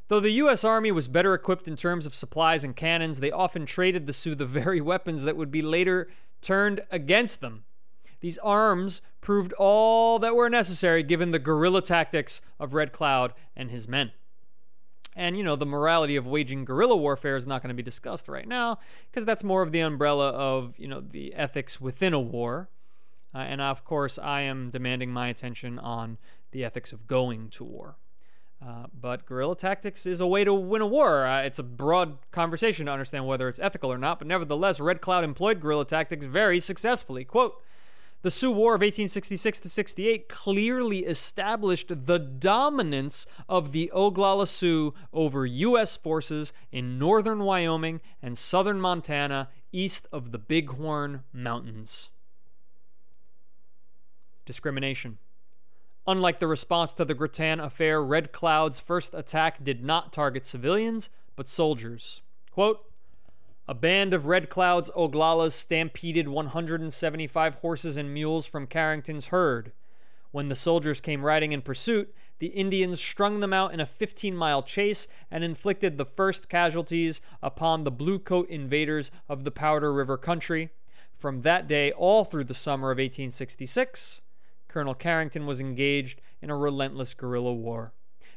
[0.07, 0.63] Though the U.S.
[0.63, 4.35] Army was better equipped in terms of supplies and cannons, they often traded the Sioux
[4.35, 6.09] the very weapons that would be later
[6.41, 7.63] turned against them.
[8.19, 13.71] These arms proved all that were necessary given the guerrilla tactics of Red Cloud and
[13.71, 14.11] his men.
[15.15, 18.27] And, you know, the morality of waging guerrilla warfare is not going to be discussed
[18.27, 22.19] right now because that's more of the umbrella of, you know, the ethics within a
[22.19, 22.69] war.
[23.35, 26.17] Uh, and of course, I am demanding my attention on
[26.51, 27.97] the ethics of going to war.
[28.65, 31.25] Uh, but guerrilla tactics is a way to win a war.
[31.25, 35.01] Uh, it's a broad conversation to understand whether it's ethical or not, but nevertheless, Red
[35.01, 37.25] Cloud employed guerrilla tactics very successfully.
[37.25, 37.61] Quote,
[38.21, 44.93] the Sioux War of 1866 to 68 clearly established the dominance of the Oglala Sioux
[45.11, 45.97] over U.S.
[45.97, 52.09] forces in northern Wyoming and southern Montana east of the Bighorn Mountains
[54.45, 55.17] discrimination.
[56.07, 61.09] Unlike the response to the Grattan affair, Red Cloud's first attack did not target civilians,
[61.35, 62.21] but soldiers.
[62.51, 62.85] Quote,
[63.67, 69.71] a band of Red Cloud's Oglalas stampeded 175 horses and mules from Carrington's herd.
[70.29, 74.35] When the soldiers came riding in pursuit, the Indians strung them out in a 15
[74.35, 79.91] mile chase and inflicted the first casualties upon the blue coat invaders of the Powder
[79.91, 80.69] River country.
[81.17, 84.21] From that day all through the summer of 1866,
[84.75, 87.93] Colonel Carrington was engaged in a relentless guerrilla war.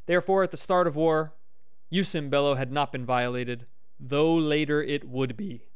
[0.07, 1.35] Therefore, at the start of war,
[1.93, 3.67] Jus in bello had not been violated,
[3.99, 5.67] though later it would be.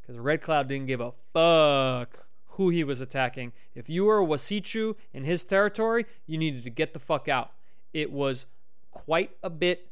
[0.00, 3.52] Because Red Cloud didn't give a fuck who he was attacking.
[3.74, 7.52] If you were a Wasichu in his territory, you needed to get the fuck out.
[7.92, 8.46] It was
[8.92, 9.90] quite a bit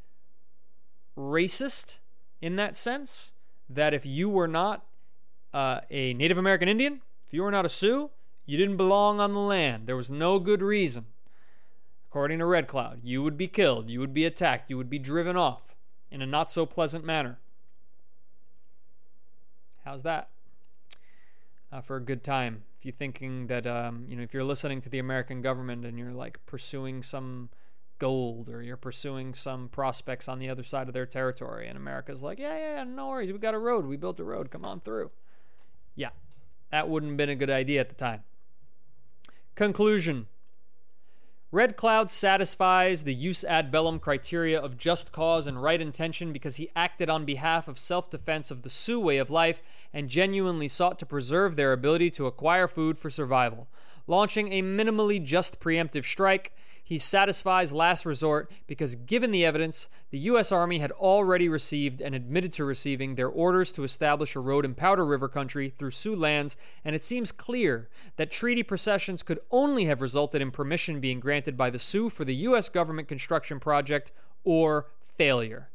[1.19, 1.99] racist
[2.41, 3.33] in that sense
[3.69, 4.87] that if you were not
[5.53, 8.11] uh, a Native American Indian, if you were not a Sioux,
[8.47, 9.87] you didn't belong on the land.
[9.87, 11.07] There was no good reason.
[12.09, 15.01] According to Red Cloud, you would be killed, you would be attacked, you would be
[15.01, 15.75] driven off
[16.11, 17.39] in a not so pleasant manner.
[19.85, 20.31] How's that?
[21.73, 22.63] Uh, for a good time.
[22.79, 25.99] If you're thinking that, um, you know, if you're listening to the American government and
[25.99, 27.51] you're like pursuing some
[27.99, 32.23] gold or you're pursuing some prospects on the other side of their territory, and America's
[32.23, 34.81] like, yeah, yeah, no worries, we got a road, we built a road, come on
[34.81, 35.11] through.
[35.97, 36.11] Yeah,
[36.71, 38.23] that wouldn't have been a good idea at the time.
[39.55, 40.27] Conclusion
[41.53, 46.57] Red Cloud satisfies the jus ad bellum criteria of just cause and right intention because
[46.57, 49.63] he acted on behalf of self defense of the Sioux way of life
[49.93, 53.69] and genuinely sought to preserve their ability to acquire food for survival.
[54.09, 56.53] Launching a minimally just preemptive strike,
[56.87, 60.53] he satisfies last resort because, given the evidence, the U.S.
[60.53, 64.75] Army had already received and admitted to receiving their orders to establish a road in
[64.75, 69.87] Powder River country through Sioux lands, and it seems clear that treaty processions could only
[69.87, 72.69] have resulted in permission being granted by the Sioux for the U.S.
[72.69, 74.13] government construction project
[74.45, 75.71] or failure.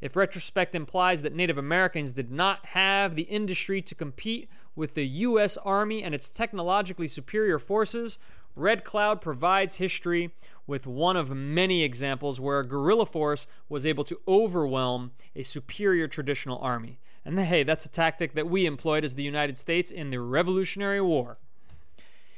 [0.00, 5.06] If retrospect implies that Native Americans did not have the industry to compete with the
[5.06, 5.56] U.S.
[5.58, 8.18] Army and its technologically superior forces,
[8.56, 10.32] Red Cloud provides history
[10.66, 16.06] with one of many examples where a guerrilla force was able to overwhelm a superior
[16.06, 16.98] traditional army.
[17.24, 21.00] And hey, that's a tactic that we employed as the United States in the Revolutionary
[21.00, 21.38] War.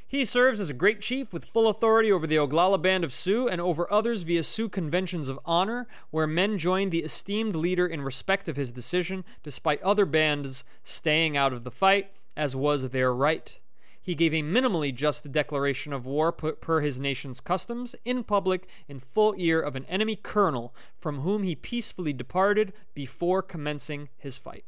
[0.09, 3.48] He serves as a great chief with full authority over the Oglala band of Sioux
[3.48, 8.00] and over others via Sioux conventions of honor, where men joined the esteemed leader in
[8.00, 13.12] respect of his decision, despite other bands staying out of the fight, as was their
[13.12, 13.59] right.
[14.06, 19.00] He gave a minimally just declaration of war per his nation's customs in public in
[19.00, 24.64] full ear of an enemy colonel from whom he peacefully departed before commencing his fight.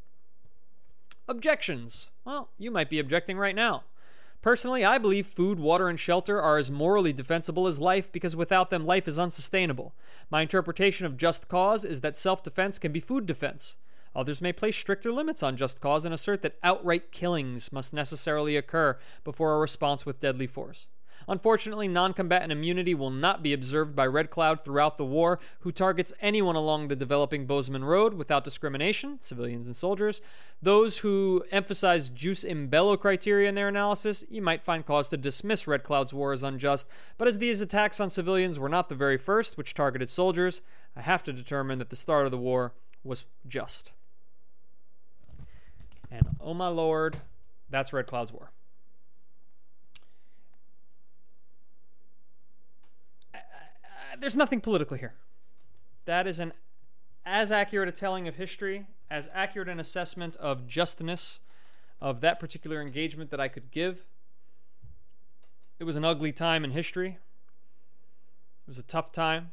[1.29, 2.11] Objections.
[2.25, 3.85] Well, you might be objecting right now.
[4.43, 8.71] Personally, I believe food, water, and shelter are as morally defensible as life because without
[8.71, 9.95] them, life is unsustainable.
[10.31, 13.77] My interpretation of just cause is that self defense can be food defense.
[14.19, 18.57] Others may place stricter limits on just cause and assert that outright killings must necessarily
[18.57, 20.89] occur before a response with deadly force.
[21.29, 25.71] Unfortunately, non combatant immunity will not be observed by Red Cloud throughout the war, who
[25.71, 30.21] targets anyone along the developing Bozeman Road without discrimination, civilians and soldiers.
[30.61, 35.17] Those who emphasize jus in bello criteria in their analysis, you might find cause to
[35.17, 38.97] dismiss Red Cloud's war as unjust, but as these attacks on civilians were not the
[38.97, 40.61] very first which targeted soldiers,
[40.97, 42.73] I have to determine that the start of the war
[43.05, 43.93] was just.
[46.11, 47.19] And oh my lord,
[47.69, 48.51] that's Red Cloud's War.
[54.21, 55.15] there's nothing political here.
[56.05, 56.53] That is an
[57.25, 61.41] as accurate a telling of history, as accurate an assessment of justness
[62.01, 64.05] of that particular engagement that I could give.
[65.79, 67.19] It was an ugly time in history.
[68.67, 69.53] It was a tough time.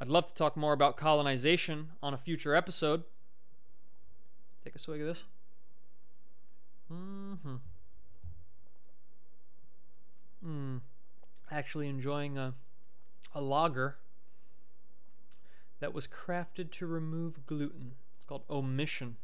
[0.00, 3.04] I'd love to talk more about colonization on a future episode.
[4.66, 5.22] Take a swig of this.
[6.92, 7.54] Mm-hmm.
[10.44, 10.80] Mm.
[11.52, 12.54] Actually enjoying a
[13.32, 13.98] a lager
[15.78, 17.92] that was crafted to remove gluten.
[18.16, 19.18] It's called Omission.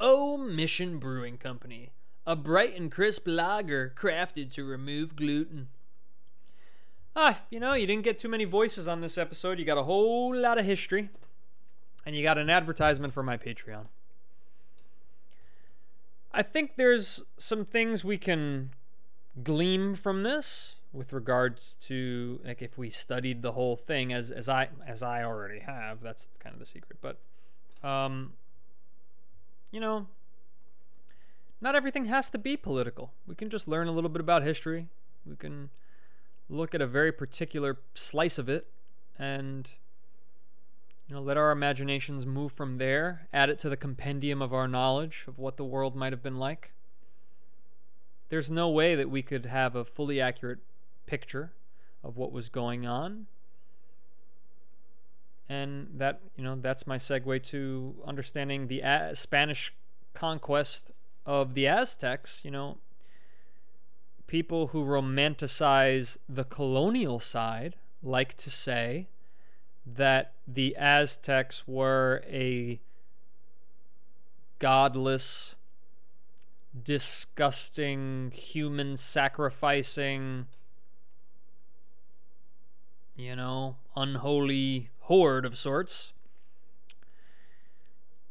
[0.00, 1.90] Omission Brewing Company.
[2.24, 5.70] A bright and crisp lager crafted to remove gluten.
[7.16, 9.58] Ah, you know, you didn't get too many voices on this episode.
[9.58, 11.10] You got a whole lot of history
[12.04, 13.86] and you got an advertisement for my Patreon.
[16.32, 18.70] I think there's some things we can
[19.42, 24.48] glean from this with regards to like if we studied the whole thing as as
[24.48, 26.00] I as I already have.
[26.02, 27.18] That's kind of the secret, but
[27.86, 28.32] um
[29.70, 30.06] you know,
[31.60, 33.12] not everything has to be political.
[33.26, 34.88] We can just learn a little bit about history.
[35.24, 35.70] We can
[36.50, 38.66] look at a very particular slice of it
[39.18, 39.68] and
[41.12, 44.66] you know let our imaginations move from there add it to the compendium of our
[44.66, 46.72] knowledge of what the world might have been like
[48.30, 50.60] there's no way that we could have a fully accurate
[51.04, 51.52] picture
[52.02, 53.26] of what was going on
[55.50, 59.74] and that you know that's my segue to understanding the A- Spanish
[60.14, 60.92] conquest
[61.26, 62.40] of the Aztecs.
[62.42, 62.78] You know,
[64.26, 69.08] people who romanticize the colonial side like to say
[69.86, 72.80] that the Aztecs were a
[74.58, 75.56] godless,
[76.84, 80.46] disgusting, human sacrificing,
[83.16, 86.12] you know, unholy horde of sorts.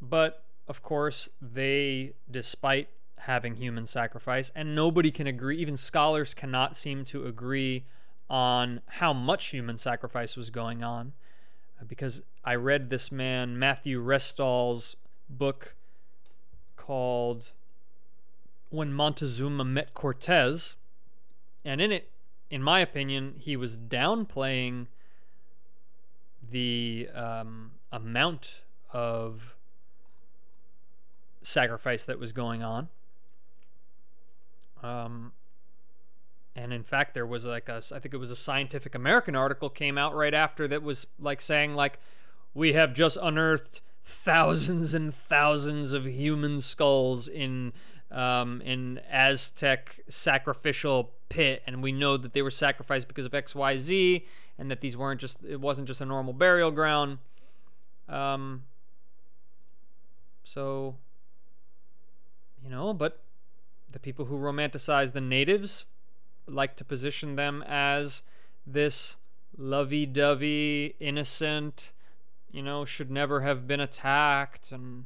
[0.01, 2.87] But of course, they, despite
[3.17, 7.83] having human sacrifice, and nobody can agree, even scholars cannot seem to agree
[8.29, 11.11] on how much human sacrifice was going on.
[11.87, 14.95] Because I read this man, Matthew Restall's
[15.29, 15.75] book
[16.75, 17.51] called
[18.69, 20.75] When Montezuma Met Cortez,
[21.63, 22.11] and in it,
[22.49, 24.87] in my opinion, he was downplaying
[26.51, 28.61] the um, amount
[28.91, 29.55] of
[31.41, 32.89] sacrifice that was going on.
[34.83, 35.31] Um,
[36.55, 39.69] and in fact, there was like a, I think it was a Scientific American article
[39.69, 41.99] came out right after that was like saying like,
[42.53, 47.71] we have just unearthed thousands and thousands of human skulls in
[48.11, 53.55] um, in Aztec sacrificial pit, and we know that they were sacrificed because of X,
[53.55, 54.25] Y, Z,
[54.57, 57.19] and that these weren't just it wasn't just a normal burial ground.
[58.09, 58.63] Um,
[60.43, 60.95] so
[62.61, 63.21] you know, but
[63.91, 65.85] the people who romanticize the natives
[66.53, 68.23] like to position them as
[68.65, 69.17] this
[69.57, 71.91] lovey-dovey, innocent,
[72.51, 75.05] you know, should never have been attacked and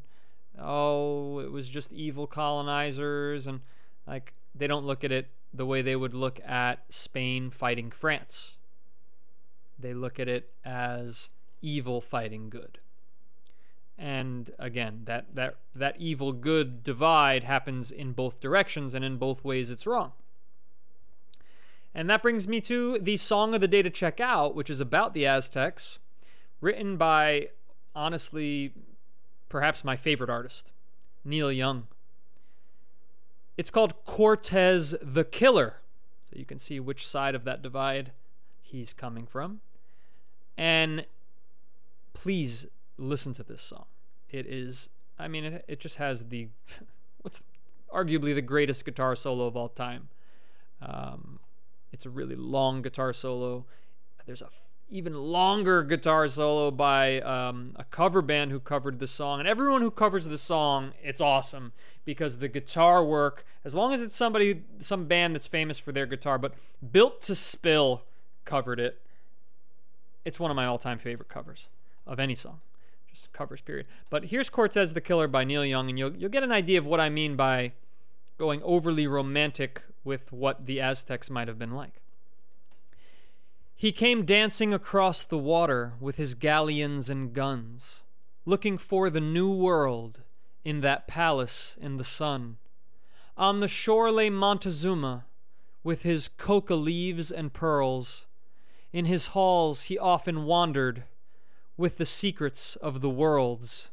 [0.59, 3.61] oh, it was just evil colonizers and
[4.07, 8.57] like they don't look at it the way they would look at Spain fighting France.
[9.77, 11.29] They look at it as
[11.61, 12.79] evil fighting good.
[13.97, 19.43] And again, that, that, that evil good divide happens in both directions, and in both
[19.43, 20.11] ways it's wrong.
[21.97, 24.81] And that brings me to the song of the day to check out, which is
[24.81, 25.97] about the Aztecs,
[26.59, 27.47] written by,
[27.95, 28.73] honestly,
[29.47, 30.71] perhaps my favorite artist,
[31.23, 31.87] Neil Young.
[33.55, 35.77] It's called Cortez the Killer.
[36.29, 38.11] So you can see which side of that divide
[38.61, 39.61] he's coming from.
[40.57, 41.05] And
[42.11, 42.65] please
[42.97, 43.85] listen to this song.
[44.29, 46.49] It is, I mean, it, it just has the,
[47.21, 47.45] what's
[47.93, 50.09] arguably the greatest guitar solo of all time.
[50.81, 51.39] Um,
[51.95, 53.65] it's a really long guitar solo.
[54.25, 54.49] There's a
[54.89, 59.39] even longer guitar solo by um, a cover band who covered the song.
[59.39, 61.71] And everyone who covers the song, it's awesome
[62.03, 66.05] because the guitar work, as long as it's somebody, some band that's famous for their
[66.05, 66.53] guitar, but
[66.91, 68.03] Built to Spill
[68.43, 69.01] covered it.
[70.25, 71.69] It's one of my all time favorite covers
[72.05, 72.59] of any song.
[73.09, 73.85] Just covers, period.
[74.09, 76.85] But here's Cortez the Killer by Neil Young, and you'll, you'll get an idea of
[76.85, 77.71] what I mean by
[78.37, 82.01] going overly romantic with what the Aztecs might have been like.
[83.75, 88.03] He came dancing across the water with his galleons and guns,
[88.45, 90.21] looking for the new world
[90.63, 92.57] in that palace in the sun.
[93.37, 95.25] On the shore lay Montezuma
[95.83, 98.25] with his coca leaves and pearls.
[98.93, 101.03] In his halls he often wandered
[101.77, 103.89] with the secrets of the worlds.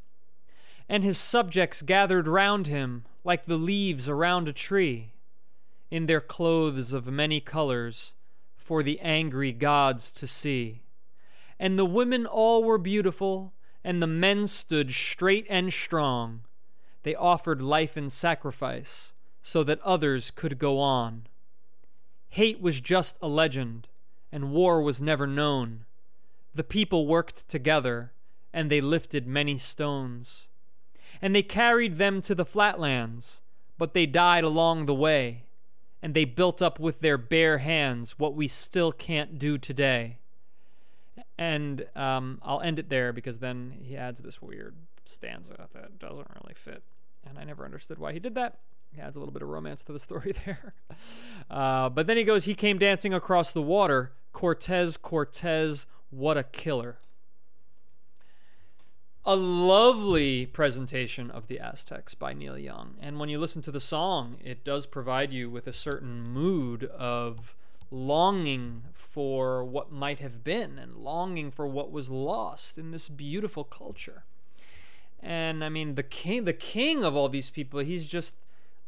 [0.88, 5.12] And his subjects gathered round him like the leaves around a tree
[5.90, 8.14] in their clothes of many colors,
[8.56, 10.80] for the angry gods to see.
[11.58, 13.52] And the women all were beautiful,
[13.84, 16.42] and the men stood straight and strong.
[17.02, 19.12] They offered life in sacrifice,
[19.42, 21.26] so that others could go on.
[22.30, 23.88] Hate was just a legend,
[24.32, 25.84] and war was never known.
[26.54, 28.12] The people worked together,
[28.52, 30.48] and they lifted many stones.
[31.22, 33.40] And they carried them to the flatlands,
[33.78, 35.44] but they died along the way
[36.02, 40.18] and they built up with their bare hands what we still can't do today.
[41.38, 46.28] And um, I'll end it there because then he adds this weird stanza that doesn't
[46.42, 46.82] really fit.
[47.28, 48.58] And I never understood why he did that.
[48.94, 50.74] He adds a little bit of romance to the story there.
[51.48, 54.12] Uh, but then he goes, He came dancing across the water.
[54.32, 56.98] Cortez, Cortez, what a killer
[59.24, 62.96] a lovely presentation of the Aztecs by Neil Young.
[63.00, 66.84] And when you listen to the song, it does provide you with a certain mood
[66.84, 67.54] of
[67.92, 73.62] longing for what might have been and longing for what was lost in this beautiful
[73.62, 74.24] culture.
[75.20, 78.34] And I mean, the king, the king of all these people, he's just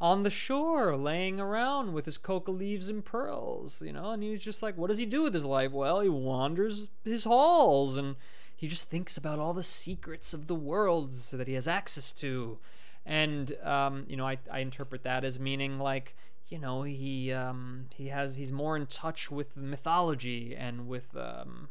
[0.00, 4.42] on the shore laying around with his coca leaves and pearls, you know, and he's
[4.42, 5.70] just like, what does he do with his life?
[5.70, 8.16] Well, he wanders his halls and
[8.64, 12.58] he just thinks about all the secrets of the worlds that he has access to.
[13.04, 16.16] And, um, you know, I, I interpret that as meaning like,
[16.48, 21.68] you know, he, um, he has, he's more in touch with mythology and with, um,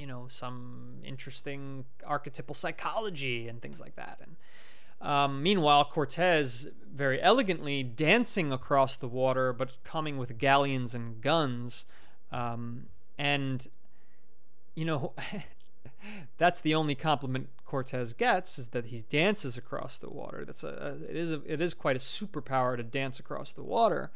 [0.00, 4.18] you know, some interesting archetypal psychology and things like that.
[4.20, 4.36] And,
[5.08, 11.86] um, meanwhile, Cortez very elegantly dancing across the water, but coming with galleons and guns.
[12.32, 12.86] Um,
[13.16, 13.64] and,
[14.74, 15.12] you know,
[16.38, 20.44] that's the only compliment Cortez gets is that he dances across the water.
[20.44, 24.10] That's a, it is a, it is quite a superpower to dance across the water.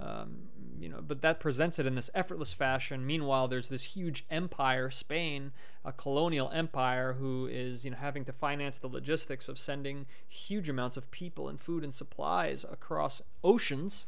[0.00, 0.48] Um,
[0.78, 3.04] you know, but that presents it in this effortless fashion.
[3.04, 5.50] Meanwhile, there's this huge empire, Spain,
[5.84, 10.68] a colonial empire, who is you know having to finance the logistics of sending huge
[10.68, 14.04] amounts of people and food and supplies across oceans.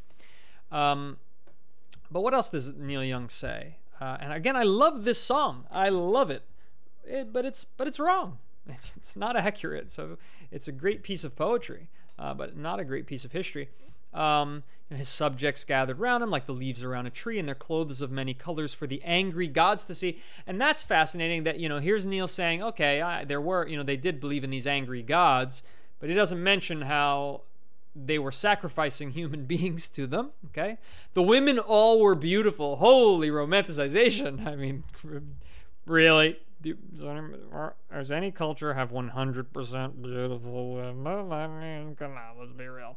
[0.71, 1.17] Um,
[2.11, 3.77] but what else does Neil Young say?
[4.01, 5.67] Uh, and again, I love this song.
[5.71, 6.43] I love it.
[7.05, 8.39] it, but it's but it's wrong.
[8.69, 9.91] It's it's not accurate.
[9.91, 10.17] So
[10.53, 11.89] it's a great piece of poetry,
[12.19, 13.69] uh, but not a great piece of history.
[14.15, 18.03] Um, his subjects gathered around him like the leaves around a tree, and their clothes
[18.03, 20.21] of many colors for the angry gods to see.
[20.47, 21.45] And that's fascinating.
[21.45, 24.45] That you know, here's Neil saying, okay, I, there were, you know, they did believe
[24.45, 25.63] in these angry gods,
[25.99, 27.43] but he doesn't mention how
[27.95, 30.31] they were sacrificing human beings to them.
[30.47, 30.79] Okay,
[31.15, 32.77] the women all were beautiful.
[32.77, 34.47] Holy romanticization!
[34.47, 34.85] I mean,
[35.87, 41.33] really, does any culture have 100% beautiful women?
[41.33, 42.97] I mean, come on, let's be real.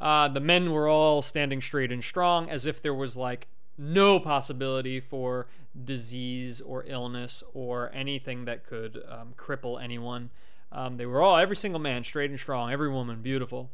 [0.00, 4.18] Uh, the men were all standing straight and strong as if there was like no
[4.18, 5.46] possibility for
[5.84, 10.30] disease or illness or anything that could um, cripple anyone.
[10.70, 13.70] Um, they were all, every single man, straight and strong, every woman, beautiful.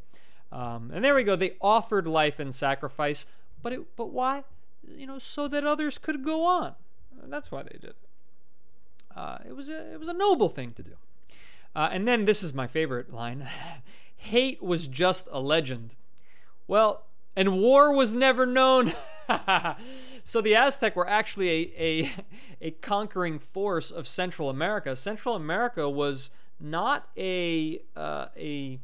[0.50, 1.36] Um, and there we go.
[1.36, 3.26] They offered life and sacrifice,
[3.62, 4.44] but it, but why?
[4.86, 6.74] You know, so that others could go on.
[7.24, 7.96] That's why they did it.
[9.14, 10.92] Uh, it was a it was a noble thing to do.
[11.74, 13.46] Uh, and then this is my favorite line:
[14.16, 15.94] "Hate was just a legend."
[16.66, 18.92] Well, and war was never known.
[20.24, 22.10] so the Aztec were actually a, a,
[22.68, 24.96] a conquering force of Central America.
[24.96, 26.30] Central America was
[26.60, 28.80] not a uh, a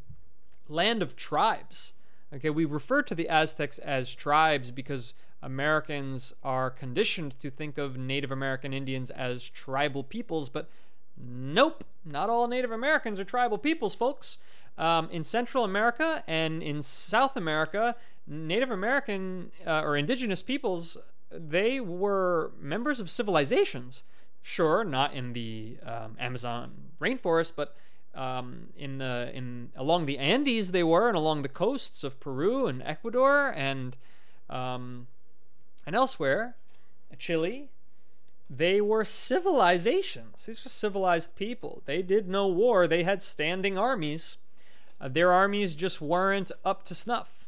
[0.69, 1.93] land of tribes.
[2.33, 7.97] Okay, we refer to the Aztecs as tribes because Americans are conditioned to think of
[7.97, 10.69] Native American Indians as tribal peoples, but
[11.17, 14.39] nope, not all Native Americans are tribal peoples, folks.
[14.77, 17.95] Um, in Central America and in South America,
[18.27, 20.97] Native American uh, or indigenous peoples,
[21.31, 24.03] they were members of civilizations.
[24.43, 27.77] Sure, not in the um, Amazon rainforest, but
[28.15, 32.67] um, in the in along the Andes they were, and along the coasts of Peru
[32.67, 33.97] and Ecuador and
[34.49, 35.07] um,
[35.87, 36.57] and elsewhere,
[37.19, 37.69] Chile,
[38.49, 40.47] they were civilizations.
[40.47, 41.83] These were civilized people.
[41.87, 44.37] They did no war, they had standing armies.
[45.01, 47.44] Uh, their armies just weren't up to snuff.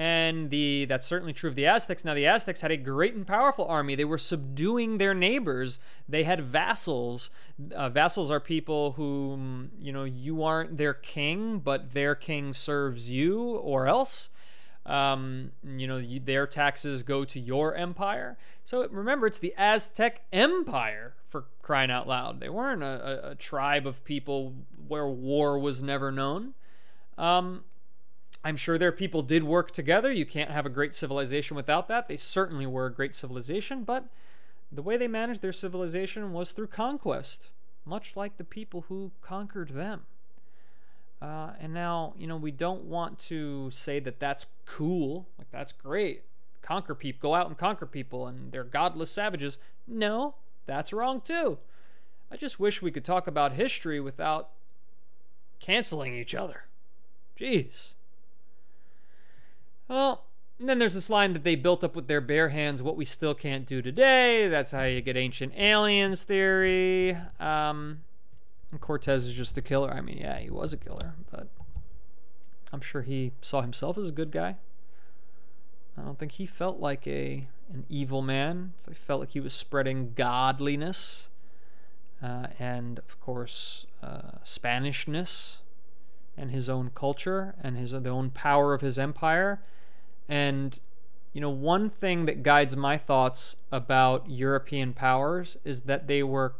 [0.00, 2.06] And the that's certainly true of the Aztecs.
[2.06, 3.94] Now the Aztecs had a great and powerful army.
[3.94, 5.78] They were subduing their neighbors.
[6.08, 7.30] They had vassals.
[7.74, 13.10] Uh, vassals are people whom you know you aren't their king, but their king serves
[13.10, 14.30] you or else.
[14.86, 18.38] Um, you know, you, their taxes go to your empire.
[18.64, 22.40] So remember, it's the Aztec Empire for crying out loud.
[22.40, 24.54] They weren't a, a, a tribe of people
[24.88, 26.54] where war was never known.
[27.18, 27.64] Um,
[28.42, 30.10] I'm sure their people did work together.
[30.10, 32.08] You can't have a great civilization without that.
[32.08, 34.06] They certainly were a great civilization, but
[34.72, 37.50] the way they managed their civilization was through conquest,
[37.84, 40.06] much like the people who conquered them.
[41.20, 45.72] Uh, and now, you know, we don't want to say that that's cool, like that's
[45.72, 46.22] great.
[46.62, 49.58] Conquer people, go out and conquer people, and they're godless savages.
[49.86, 50.34] No,
[50.64, 51.58] that's wrong too.
[52.32, 54.50] I just wish we could talk about history without
[55.58, 56.64] canceling each other.
[57.38, 57.92] Jeez.
[59.90, 60.22] Well,
[60.60, 63.04] and then there's this line that they built up with their bare hands, what we
[63.04, 64.46] still can't do today.
[64.46, 67.16] That's how you get ancient aliens theory.
[67.40, 68.02] Um,
[68.78, 69.90] Cortez is just a killer.
[69.90, 71.48] I mean, yeah, he was a killer, but
[72.72, 74.58] I'm sure he saw himself as a good guy.
[75.98, 78.74] I don't think he felt like a an evil man.
[78.86, 81.28] He felt like he was spreading godliness
[82.22, 85.58] uh, and, of course, uh, Spanishness
[86.36, 89.60] and his own culture and his the own power of his empire.
[90.30, 90.78] And
[91.32, 96.54] you know, one thing that guides my thoughts about European powers is that they were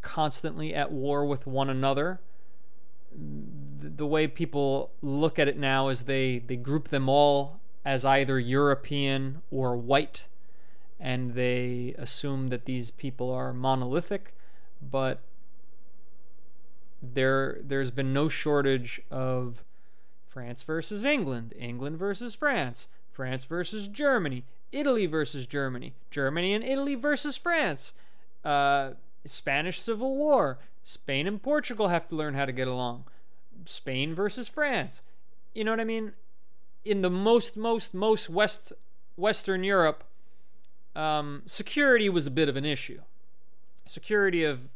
[0.00, 2.20] constantly at war with one another.
[3.12, 8.38] The way people look at it now is they, they group them all as either
[8.38, 10.26] European or white,
[10.98, 14.34] and they assume that these people are monolithic,
[14.80, 15.20] but
[17.02, 19.62] there there's been no shortage of
[20.34, 26.96] France versus England, England versus France, France versus Germany, Italy versus Germany, Germany and Italy
[26.96, 27.94] versus France,
[28.44, 28.90] uh,
[29.24, 33.04] Spanish Civil War, Spain and Portugal have to learn how to get along,
[33.64, 35.04] Spain versus France.
[35.54, 36.14] You know what I mean?
[36.84, 38.72] In the most, most, most west
[39.14, 40.02] Western Europe,
[40.96, 43.00] um, security was a bit of an issue.
[43.86, 44.73] Security of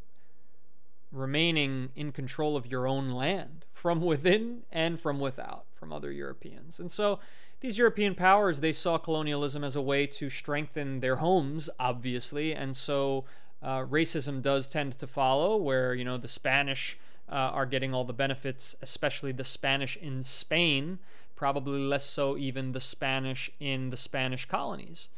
[1.11, 6.78] remaining in control of your own land from within and from without, from other Europeans.
[6.78, 7.18] And so
[7.61, 12.76] these European powers, they saw colonialism as a way to strengthen their homes, obviously, and
[12.76, 13.24] so
[13.62, 16.98] uh, racism does tend to follow, where you know the Spanish
[17.28, 20.98] uh, are getting all the benefits, especially the Spanish in Spain,
[21.34, 25.09] probably less so even the Spanish in the Spanish colonies.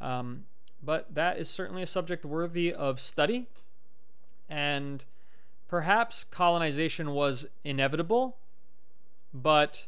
[0.00, 0.44] Um,
[0.82, 3.48] but that is certainly a subject worthy of study,
[4.48, 5.04] and
[5.70, 8.36] perhaps colonization was inevitable,
[9.32, 9.86] but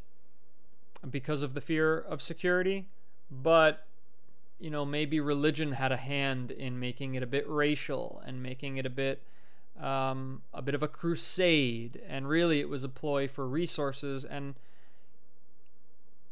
[1.11, 2.87] because of the fear of security,
[3.29, 3.85] but
[4.61, 8.77] you know, maybe religion had a hand in making it a bit racial and making
[8.77, 9.25] it a bit
[9.81, 14.25] um, a bit of a crusade, and really it was a ploy for resources.
[14.25, 14.55] And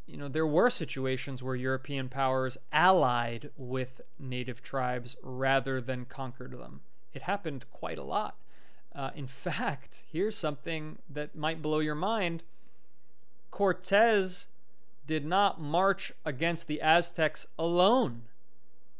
[0.07, 6.57] you know, there were situations where European powers allied with native tribes rather than conquered
[6.57, 6.79] them.
[7.13, 8.37] It happened quite a lot.
[8.93, 12.43] Uh, in fact, here's something that might blow your mind.
[13.49, 14.47] Cortez
[15.07, 18.23] did not march against the Aztecs alone.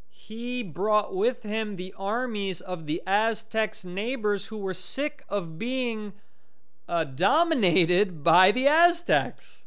[0.09, 6.13] He brought with him the armies of the Aztecs' neighbors who were sick of being
[6.87, 9.65] uh, dominated by the Aztecs.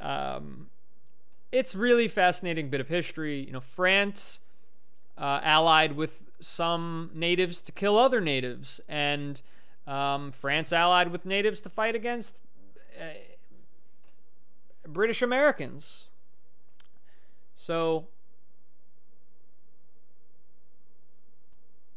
[0.00, 0.68] Um,
[1.52, 3.44] it's really fascinating bit of history.
[3.44, 4.40] You know, France
[5.16, 9.40] uh, allied with some natives to kill other natives, and
[9.86, 12.40] um, France allied with natives to fight against
[13.00, 13.04] uh,
[14.86, 16.08] British Americans.
[17.54, 18.08] So,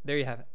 [0.03, 0.47] there you have it.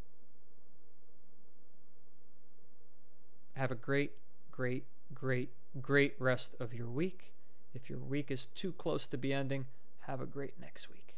[3.57, 4.13] Have a great,
[4.51, 5.51] great, great,
[5.83, 7.33] great rest of your week.
[7.75, 9.67] If your week is too close to be ending,
[10.01, 11.10] have a great next week.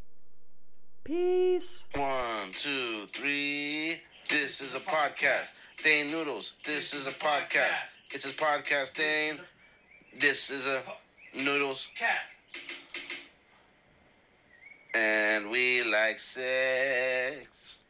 [1.04, 1.84] Peace.
[1.96, 4.00] One, two, three.
[4.28, 5.58] This is a podcast.
[5.82, 6.54] Dane Noodles.
[6.64, 8.00] This is a podcast.
[8.12, 9.40] It's a podcast, Dane.
[10.20, 10.80] This is a
[11.44, 11.88] Noodles.
[14.94, 17.81] And we like sex.